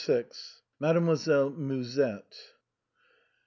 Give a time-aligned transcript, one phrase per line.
[0.79, 2.53] MADEMOISELLE MUSETTE.